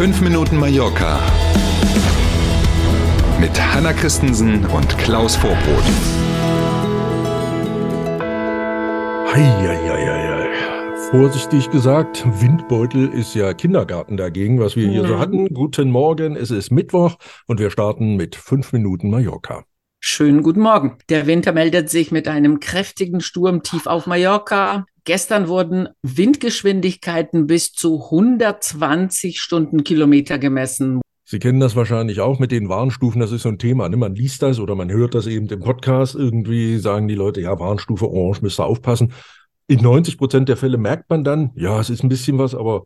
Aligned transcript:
5 0.00 0.22
Minuten 0.22 0.56
Mallorca 0.56 1.20
mit 3.38 3.50
Hanna 3.60 3.92
Christensen 3.92 4.64
und 4.64 4.96
Klaus 4.96 5.36
Vorbrot. 5.36 5.84
Heieieiei. 9.34 10.48
Vorsichtig 11.10 11.70
gesagt, 11.70 12.24
Windbeutel 12.40 13.10
ist 13.10 13.34
ja 13.34 13.52
Kindergarten 13.52 14.16
dagegen, 14.16 14.58
was 14.58 14.74
wir 14.74 14.88
hier 14.88 15.06
so 15.06 15.18
hatten. 15.18 15.48
Guten 15.52 15.90
Morgen, 15.90 16.34
es 16.34 16.50
ist 16.50 16.70
Mittwoch 16.70 17.16
und 17.46 17.60
wir 17.60 17.70
starten 17.70 18.16
mit 18.16 18.36
5 18.36 18.72
Minuten 18.72 19.10
Mallorca. 19.10 19.64
Schönen 20.02 20.42
guten 20.42 20.60
Morgen. 20.60 20.96
Der 21.10 21.26
Winter 21.26 21.52
meldet 21.52 21.90
sich 21.90 22.10
mit 22.10 22.26
einem 22.26 22.58
kräftigen 22.58 23.20
Sturm 23.20 23.62
tief 23.62 23.86
auf 23.86 24.06
Mallorca. 24.06 24.86
Gestern 25.04 25.48
wurden 25.48 25.88
Windgeschwindigkeiten 26.02 27.46
bis 27.46 27.72
zu 27.72 28.04
120 28.04 29.40
Stundenkilometer 29.40 30.38
gemessen. 30.38 31.00
Sie 31.24 31.38
kennen 31.38 31.60
das 31.60 31.76
wahrscheinlich 31.76 32.20
auch 32.20 32.40
mit 32.40 32.50
den 32.50 32.68
Warnstufen, 32.68 33.20
das 33.20 33.30
ist 33.30 33.42
so 33.42 33.48
ein 33.50 33.58
Thema. 33.58 33.88
Ne? 33.88 33.96
Man 33.96 34.16
liest 34.16 34.42
das 34.42 34.58
oder 34.58 34.74
man 34.74 34.90
hört 34.90 35.14
das 35.14 35.26
eben 35.26 35.48
im 35.48 35.60
Podcast. 35.60 36.16
Irgendwie 36.16 36.78
sagen 36.78 37.06
die 37.06 37.14
Leute, 37.14 37.40
ja, 37.40 37.58
Warnstufe 37.58 38.08
Orange, 38.08 38.42
müsst 38.42 38.58
ihr 38.58 38.66
aufpassen. 38.66 39.12
In 39.68 39.80
90 39.80 40.18
Prozent 40.18 40.48
der 40.48 40.56
Fälle 40.56 40.76
merkt 40.76 41.08
man 41.08 41.22
dann, 41.22 41.52
ja, 41.54 41.78
es 41.78 41.88
ist 41.88 42.02
ein 42.02 42.08
bisschen 42.08 42.38
was, 42.38 42.56
aber 42.56 42.82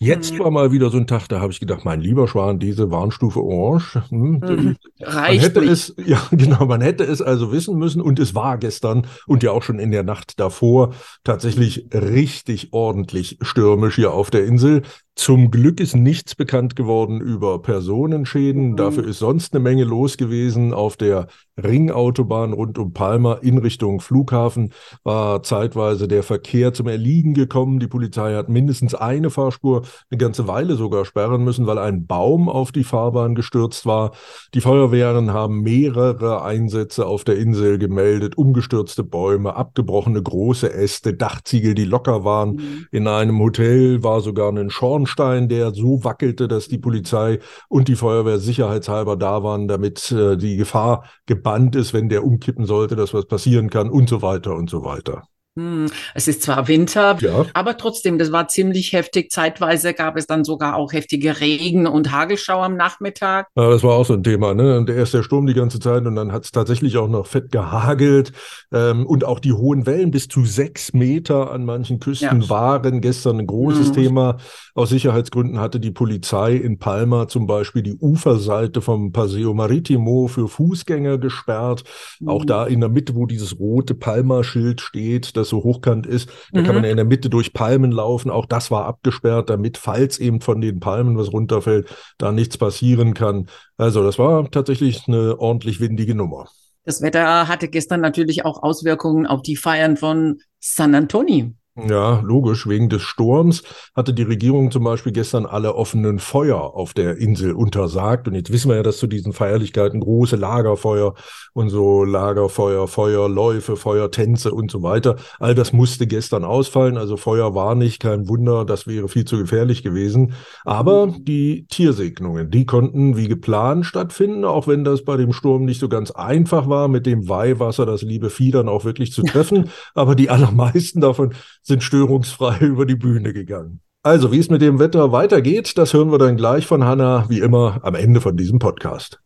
Jetzt 0.00 0.38
war 0.38 0.50
mal 0.50 0.70
wieder 0.70 0.90
so 0.90 0.98
ein 0.98 1.06
Tag, 1.06 1.28
da 1.28 1.40
habe 1.40 1.52
ich 1.52 1.60
gedacht, 1.60 1.84
mein 1.84 2.00
lieber 2.00 2.28
Schwan, 2.28 2.58
diese 2.58 2.90
Warnstufe 2.90 3.40
Orange. 3.42 4.02
Hm, 4.10 4.42
Mhm. 4.42 4.48
man 4.66 4.76
Reicht 5.00 5.42
hätte 5.44 5.60
nicht. 5.60 5.70
es, 5.70 5.94
ja 6.04 6.20
genau, 6.30 6.66
man 6.66 6.82
hätte 6.82 7.04
es 7.04 7.22
also 7.22 7.52
wissen 7.52 7.78
müssen 7.78 8.02
und 8.02 8.18
es 8.18 8.34
war 8.34 8.58
gestern 8.58 9.06
und 9.26 9.42
ja 9.42 9.52
auch 9.52 9.62
schon 9.62 9.78
in 9.78 9.92
der 9.92 10.02
Nacht 10.02 10.38
davor 10.40 10.92
tatsächlich 11.22 11.86
richtig 11.94 12.72
ordentlich 12.72 13.38
stürmisch 13.40 13.94
hier 13.94 14.12
auf 14.12 14.30
der 14.30 14.44
Insel. 14.44 14.82
Zum 15.16 15.52
Glück 15.52 15.78
ist 15.78 15.94
nichts 15.94 16.34
bekannt 16.34 16.74
geworden 16.74 17.20
über 17.20 17.62
Personenschäden. 17.62 18.72
Mhm. 18.72 18.76
Dafür 18.76 19.06
ist 19.06 19.20
sonst 19.20 19.54
eine 19.54 19.62
Menge 19.62 19.84
los 19.84 20.16
gewesen. 20.16 20.74
Auf 20.74 20.96
der 20.96 21.28
Ringautobahn 21.62 22.52
rund 22.52 22.78
um 22.78 22.92
Palma 22.92 23.34
in 23.34 23.58
Richtung 23.58 24.00
Flughafen 24.00 24.72
war 25.04 25.44
zeitweise 25.44 26.08
der 26.08 26.24
Verkehr 26.24 26.74
zum 26.74 26.88
Erliegen 26.88 27.32
gekommen. 27.32 27.78
Die 27.78 27.86
Polizei 27.86 28.34
hat 28.34 28.48
mindestens 28.48 28.94
eine 28.96 29.30
Fahrspur 29.30 29.82
eine 30.10 30.18
ganze 30.18 30.48
Weile 30.48 30.74
sogar 30.74 31.04
sperren 31.04 31.44
müssen, 31.44 31.68
weil 31.68 31.78
ein 31.78 32.06
Baum 32.06 32.48
auf 32.48 32.72
die 32.72 32.82
Fahrbahn 32.82 33.36
gestürzt 33.36 33.86
war. 33.86 34.12
Die 34.52 34.60
Feuerwehren 34.60 35.32
haben 35.32 35.60
mehrere 35.60 36.42
Einsätze 36.42 37.06
auf 37.06 37.22
der 37.22 37.38
Insel 37.38 37.78
gemeldet, 37.78 38.36
umgestürzte 38.36 39.04
Bäume, 39.04 39.54
abgebrochene 39.54 40.20
große 40.20 40.72
Äste, 40.72 41.14
Dachziegel, 41.14 41.74
die 41.74 41.84
locker 41.84 42.24
waren. 42.24 42.56
Mhm. 42.56 42.86
In 42.90 43.06
einem 43.06 43.38
Hotel 43.38 44.02
war 44.02 44.20
sogar 44.20 44.50
ein 44.50 44.70
Schornstein, 45.06 45.48
der 45.48 45.72
so 45.74 46.04
wackelte, 46.04 46.48
dass 46.48 46.68
die 46.68 46.78
Polizei 46.78 47.38
und 47.68 47.88
die 47.88 47.96
Feuerwehr 47.96 48.38
sicherheitshalber 48.38 49.16
da 49.16 49.42
waren, 49.42 49.68
damit 49.68 50.10
äh, 50.12 50.36
die 50.36 50.56
Gefahr 50.56 51.04
gebannt 51.26 51.76
ist, 51.76 51.92
wenn 51.92 52.08
der 52.08 52.24
umkippen 52.24 52.66
sollte, 52.66 52.96
dass 52.96 53.14
was 53.14 53.26
passieren 53.26 53.70
kann 53.70 53.90
und 53.90 54.08
so 54.08 54.22
weiter 54.22 54.54
und 54.54 54.70
so 54.70 54.84
weiter. 54.84 55.22
Hm, 55.56 55.86
Es 56.14 56.26
ist 56.26 56.42
zwar 56.42 56.66
Winter, 56.66 57.16
Ja. 57.20 57.46
aber 57.54 57.76
trotzdem, 57.76 58.18
das 58.18 58.32
war 58.32 58.48
ziemlich 58.48 58.92
heftig. 58.92 59.30
Zeitweise 59.30 59.94
gab 59.94 60.16
es 60.16 60.26
dann 60.26 60.42
sogar 60.42 60.74
auch 60.74 60.92
heftige 60.92 61.40
Regen- 61.40 61.86
und 61.86 62.10
Hagelschauer 62.10 62.64
am 62.64 62.76
Nachmittag. 62.76 63.46
Ja, 63.56 63.70
das 63.70 63.84
war 63.84 63.92
auch 63.94 64.04
so 64.04 64.14
ein 64.14 64.24
Thema, 64.24 64.52
ne? 64.54 64.76
Und 64.76 64.90
erst 64.90 65.14
der 65.14 65.22
Sturm 65.22 65.46
die 65.46 65.54
ganze 65.54 65.78
Zeit 65.78 66.04
und 66.06 66.16
dann 66.16 66.32
hat 66.32 66.44
es 66.44 66.50
tatsächlich 66.50 66.96
auch 66.96 67.06
noch 67.08 67.26
fett 67.28 67.52
gehagelt. 67.52 68.32
Ähm, 68.72 69.06
und 69.06 69.22
auch 69.24 69.38
die 69.38 69.52
hohen 69.52 69.86
Wellen 69.86 70.10
bis 70.10 70.26
zu 70.26 70.44
sechs 70.44 70.92
Meter 70.92 71.52
an 71.52 71.64
manchen 71.64 72.00
Küsten 72.00 72.40
Ja. 72.42 72.48
waren 72.50 73.00
gestern 73.00 73.38
ein 73.38 73.46
großes 73.46 73.90
Mhm. 73.90 73.92
Thema. 73.94 74.36
Aus 74.74 74.88
Sicherheitsgründen 74.88 75.60
hatte 75.60 75.78
die 75.78 75.92
Polizei 75.92 76.54
in 76.56 76.78
Palma 76.80 77.28
zum 77.28 77.46
Beispiel 77.46 77.82
die 77.82 77.94
Uferseite 77.94 78.80
vom 78.80 79.12
Paseo 79.12 79.54
Maritimo 79.54 80.26
für 80.26 80.48
Fußgänger 80.48 81.18
gesperrt. 81.18 81.84
Auch 82.26 82.42
Mhm. 82.42 82.46
da 82.46 82.66
in 82.66 82.80
der 82.80 82.88
Mitte, 82.88 83.14
wo 83.14 83.26
dieses 83.26 83.56
rote 83.60 83.94
Palma-Schild 83.94 84.80
steht, 84.80 85.36
das 85.44 85.50
so 85.50 85.62
hochkant 85.62 86.06
ist, 86.06 86.28
da 86.52 86.62
kann 86.62 86.70
Mhm. 86.70 86.74
man 86.76 86.84
ja 86.84 86.90
in 86.90 86.96
der 86.96 87.04
Mitte 87.04 87.30
durch 87.30 87.52
Palmen 87.52 87.92
laufen. 87.92 88.30
Auch 88.30 88.46
das 88.46 88.70
war 88.70 88.86
abgesperrt, 88.86 89.50
damit, 89.50 89.78
falls 89.78 90.18
eben 90.18 90.40
von 90.40 90.60
den 90.60 90.80
Palmen 90.80 91.16
was 91.16 91.32
runterfällt, 91.32 91.88
da 92.18 92.32
nichts 92.32 92.58
passieren 92.58 93.14
kann. 93.14 93.46
Also 93.76 94.02
das 94.02 94.18
war 94.18 94.50
tatsächlich 94.50 95.06
eine 95.06 95.38
ordentlich 95.38 95.80
windige 95.80 96.14
Nummer. 96.14 96.48
Das 96.84 97.00
Wetter 97.00 97.48
hatte 97.48 97.68
gestern 97.68 98.00
natürlich 98.00 98.44
auch 98.44 98.62
Auswirkungen 98.62 99.26
auf 99.26 99.40
die 99.42 99.56
Feiern 99.56 99.96
von 99.96 100.38
San 100.60 100.94
Antonio. 100.94 101.52
Ja, 101.76 102.20
logisch. 102.20 102.68
Wegen 102.68 102.88
des 102.88 103.02
Sturms 103.02 103.64
hatte 103.96 104.14
die 104.14 104.22
Regierung 104.22 104.70
zum 104.70 104.84
Beispiel 104.84 105.10
gestern 105.10 105.44
alle 105.44 105.74
offenen 105.74 106.20
Feuer 106.20 106.56
auf 106.56 106.94
der 106.94 107.16
Insel 107.16 107.52
untersagt. 107.52 108.28
Und 108.28 108.34
jetzt 108.34 108.52
wissen 108.52 108.68
wir 108.68 108.76
ja, 108.76 108.84
dass 108.84 108.98
zu 108.98 109.08
diesen 109.08 109.32
Feierlichkeiten 109.32 109.98
große 109.98 110.36
Lagerfeuer 110.36 111.14
und 111.52 111.70
so 111.70 112.04
Lagerfeuer, 112.04 112.86
Feuerläufe, 112.86 113.74
Feuertänze 113.74 114.52
und 114.52 114.70
so 114.70 114.84
weiter. 114.84 115.16
All 115.40 115.56
das 115.56 115.72
musste 115.72 116.06
gestern 116.06 116.44
ausfallen. 116.44 116.96
Also 116.96 117.16
Feuer 117.16 117.56
war 117.56 117.74
nicht, 117.74 118.00
kein 118.00 118.28
Wunder, 118.28 118.64
das 118.64 118.86
wäre 118.86 119.08
viel 119.08 119.24
zu 119.24 119.36
gefährlich 119.36 119.82
gewesen. 119.82 120.34
Aber 120.64 121.12
die 121.18 121.66
Tiersegnungen, 121.68 122.52
die 122.52 122.66
konnten 122.66 123.16
wie 123.16 123.26
geplant 123.26 123.84
stattfinden, 123.84 124.44
auch 124.44 124.68
wenn 124.68 124.84
das 124.84 125.02
bei 125.02 125.16
dem 125.16 125.32
Sturm 125.32 125.64
nicht 125.64 125.80
so 125.80 125.88
ganz 125.88 126.12
einfach 126.12 126.68
war, 126.68 126.86
mit 126.86 127.04
dem 127.04 127.28
Weihwasser 127.28 127.84
das 127.84 128.02
liebe 128.02 128.30
Vieh 128.30 128.52
dann 128.52 128.68
auch 128.68 128.84
wirklich 128.84 129.10
zu 129.10 129.24
treffen. 129.24 129.70
Aber 129.96 130.14
die 130.14 130.30
allermeisten 130.30 131.00
davon 131.00 131.34
sind 131.64 131.82
störungsfrei 131.82 132.58
über 132.60 132.86
die 132.86 132.94
Bühne 132.94 133.32
gegangen. 133.32 133.80
Also, 134.04 134.30
wie 134.30 134.38
es 134.38 134.50
mit 134.50 134.60
dem 134.60 134.78
Wetter 134.78 135.12
weitergeht, 135.12 135.76
das 135.78 135.94
hören 135.94 136.12
wir 136.12 136.18
dann 136.18 136.36
gleich 136.36 136.66
von 136.66 136.84
Hanna, 136.84 137.24
wie 137.28 137.40
immer, 137.40 137.80
am 137.82 137.94
Ende 137.94 138.20
von 138.20 138.36
diesem 138.36 138.58
Podcast. 138.58 139.23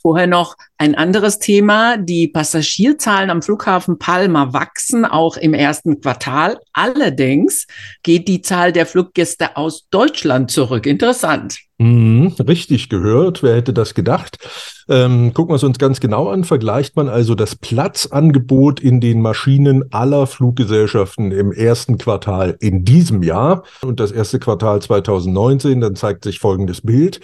Vorher 0.00 0.26
noch 0.26 0.56
ein 0.78 0.94
anderes 0.94 1.38
Thema. 1.38 1.96
Die 1.96 2.28
Passagierzahlen 2.28 3.30
am 3.30 3.42
Flughafen 3.42 3.98
Palma 3.98 4.52
wachsen 4.52 5.04
auch 5.04 5.36
im 5.36 5.54
ersten 5.54 6.00
Quartal. 6.00 6.58
Allerdings 6.72 7.66
geht 8.02 8.28
die 8.28 8.42
Zahl 8.42 8.72
der 8.72 8.86
Fluggäste 8.86 9.56
aus 9.56 9.88
Deutschland 9.90 10.50
zurück. 10.50 10.86
Interessant. 10.86 11.58
Mhm, 11.78 12.34
richtig 12.46 12.88
gehört. 12.88 13.42
Wer 13.42 13.56
hätte 13.56 13.74
das 13.74 13.92
gedacht? 13.92 14.38
Ähm, 14.88 15.34
gucken 15.34 15.52
wir 15.52 15.56
es 15.56 15.64
uns 15.64 15.78
ganz 15.78 16.00
genau 16.00 16.28
an. 16.28 16.44
Vergleicht 16.44 16.96
man 16.96 17.08
also 17.08 17.34
das 17.34 17.54
Platzangebot 17.54 18.80
in 18.80 19.00
den 19.00 19.20
Maschinen 19.20 19.92
aller 19.92 20.26
Fluggesellschaften 20.26 21.32
im 21.32 21.52
ersten 21.52 21.98
Quartal 21.98 22.56
in 22.60 22.84
diesem 22.84 23.22
Jahr 23.22 23.62
und 23.82 24.00
das 24.00 24.10
erste 24.10 24.38
Quartal 24.38 24.80
2019, 24.80 25.82
dann 25.82 25.96
zeigt 25.96 26.24
sich 26.24 26.38
folgendes 26.38 26.80
Bild. 26.80 27.20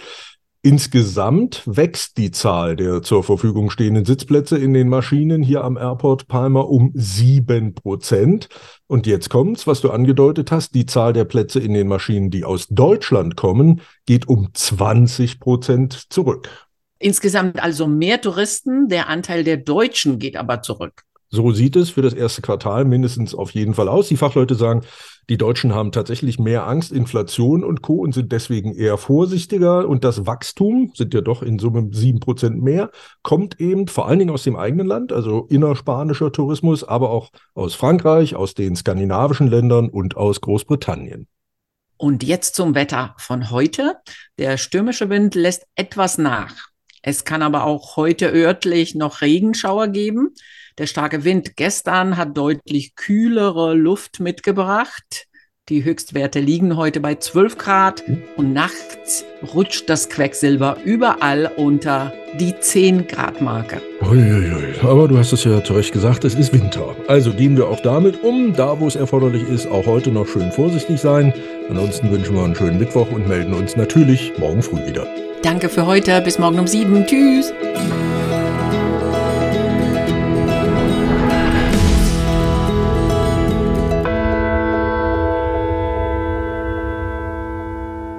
Insgesamt 0.65 1.61
wächst 1.65 2.17
die 2.17 2.31
Zahl 2.31 2.77
der 2.77 3.01
zur 3.01 3.21
Verfügung 3.25 3.69
stehenden 3.69 4.05
Sitzplätze 4.05 4.57
in 4.57 4.73
den 4.73 4.87
Maschinen 4.87 5.43
hier 5.43 5.61
am 5.61 5.75
Airport 5.75 6.29
Palma 6.29 6.61
um 6.61 6.93
sieben 6.93 7.73
Prozent. 7.75 8.47
Und 8.87 9.05
jetzt 9.05 9.29
kommt's, 9.29 9.67
was 9.67 9.81
du 9.81 9.91
angedeutet 9.91 10.53
hast, 10.53 10.73
die 10.73 10.85
Zahl 10.85 11.11
der 11.11 11.25
Plätze 11.25 11.59
in 11.59 11.73
den 11.73 11.89
Maschinen, 11.89 12.31
die 12.31 12.45
aus 12.45 12.67
Deutschland 12.69 13.35
kommen, 13.35 13.81
geht 14.05 14.29
um 14.29 14.53
20 14.53 15.41
Prozent 15.41 16.05
zurück. 16.09 16.49
Insgesamt 16.97 17.61
also 17.61 17.85
mehr 17.85 18.21
Touristen. 18.21 18.87
Der 18.87 19.09
Anteil 19.09 19.43
der 19.43 19.57
Deutschen 19.57 20.17
geht 20.17 20.37
aber 20.37 20.61
zurück. 20.61 21.03
So 21.33 21.51
sieht 21.51 21.75
es 21.75 21.89
für 21.89 22.03
das 22.03 22.13
erste 22.13 22.43
Quartal 22.43 22.85
mindestens 22.85 23.33
auf 23.33 23.49
jeden 23.49 23.73
Fall 23.73 23.87
aus. 23.89 24.07
Die 24.07 24.17
Fachleute 24.17 24.53
sagen, 24.53 24.83
die 25.31 25.37
Deutschen 25.37 25.73
haben 25.73 25.91
tatsächlich 25.91 26.37
mehr 26.37 26.67
Angst, 26.67 26.91
Inflation 26.91 27.63
und 27.63 27.81
Co. 27.81 27.95
und 27.95 28.13
sind 28.13 28.31
deswegen 28.31 28.75
eher 28.75 28.99
vorsichtiger. 28.99 29.89
Und 29.89 30.03
das 30.03 30.27
Wachstum, 30.27 30.91
sind 30.93 31.11
ja 31.11 31.21
doch 31.21 31.41
in 31.41 31.57
Summe 31.57 31.89
sieben 31.91 32.19
Prozent 32.19 32.61
mehr, 32.61 32.91
kommt 33.23 33.59
eben 33.59 33.87
vor 33.87 34.07
allen 34.07 34.19
Dingen 34.19 34.29
aus 34.29 34.43
dem 34.43 34.55
eigenen 34.55 34.85
Land, 34.85 35.11
also 35.11 35.47
innerspanischer 35.49 36.31
Tourismus, 36.31 36.83
aber 36.83 37.09
auch 37.09 37.31
aus 37.55 37.73
Frankreich, 37.73 38.35
aus 38.35 38.53
den 38.53 38.75
skandinavischen 38.75 39.47
Ländern 39.47 39.89
und 39.89 40.15
aus 40.15 40.39
Großbritannien. 40.39 41.25
Und 41.97 42.21
jetzt 42.21 42.53
zum 42.53 42.75
Wetter 42.75 43.15
von 43.17 43.49
heute. 43.49 43.95
Der 44.37 44.57
stürmische 44.57 45.09
Wind 45.09 45.33
lässt 45.33 45.65
etwas 45.73 46.19
nach. 46.19 46.53
Es 47.01 47.25
kann 47.25 47.41
aber 47.41 47.63
auch 47.63 47.97
heute 47.97 48.31
örtlich 48.31 48.93
noch 48.93 49.21
Regenschauer 49.21 49.87
geben. 49.87 50.35
Der 50.77 50.87
starke 50.87 51.23
Wind 51.23 51.55
gestern 51.55 52.17
hat 52.17 52.35
deutlich 52.35 52.95
kühlere 52.95 53.75
Luft 53.75 54.19
mitgebracht. 54.19 55.27
Die 55.69 55.85
Höchstwerte 55.85 56.41
liegen 56.41 56.75
heute 56.75 56.99
bei 56.99 57.15
12 57.15 57.57
Grad 57.57 58.03
und 58.35 58.51
nachts 58.51 59.23
rutscht 59.53 59.87
das 59.89 60.09
Quecksilber 60.09 60.77
überall 60.83 61.49
unter 61.55 62.11
die 62.37 62.53
10 62.59 63.07
Grad 63.07 63.39
Marke. 63.39 63.81
Uiuiui. 64.01 64.73
Aber 64.81 65.07
du 65.07 65.17
hast 65.17 65.31
es 65.31 65.45
ja 65.45 65.63
zu 65.63 65.73
Recht 65.73 65.93
gesagt, 65.93 66.25
es 66.25 66.35
ist 66.35 66.51
Winter. 66.51 66.95
Also 67.07 67.31
gehen 67.31 67.55
wir 67.55 67.69
auch 67.69 67.79
damit 67.79 68.23
um, 68.23 68.53
da 68.53 68.77
wo 68.79 68.87
es 68.87 68.97
erforderlich 68.97 69.47
ist, 69.47 69.67
auch 69.67 69.85
heute 69.85 70.11
noch 70.11 70.27
schön 70.27 70.51
vorsichtig 70.51 70.99
sein. 70.99 71.33
Ansonsten 71.69 72.11
wünschen 72.11 72.35
wir 72.35 72.43
einen 72.43 72.55
schönen 72.55 72.79
Mittwoch 72.79 73.09
und 73.11 73.27
melden 73.27 73.53
uns 73.53 73.77
natürlich 73.77 74.33
morgen 74.39 74.61
früh 74.61 74.85
wieder. 74.85 75.07
Danke 75.43 75.69
für 75.69 75.85
heute. 75.85 76.19
Bis 76.21 76.39
morgen 76.39 76.59
um 76.59 76.67
7. 76.67 77.05
Tschüss. 77.05 77.53